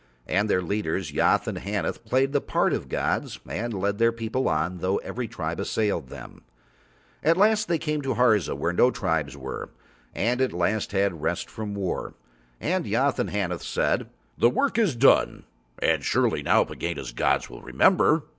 [0.25, 4.49] And their leaders, Yoth and Haneth, played the part of gods and led their people
[4.49, 6.41] on though every tribe assailed them.
[7.23, 9.69] At last they came to Harza, where no tribes were,
[10.15, 12.15] and at last had rest from war,
[12.59, 14.09] and Yoth and Haneth said:
[14.39, 15.43] "The work is done,
[15.77, 18.23] and surely now Pegāna's gods will remember."